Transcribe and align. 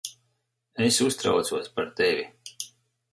Es 0.85 0.97
uztraucos 1.07 1.69
par 1.75 1.91
tevi. 2.01 2.25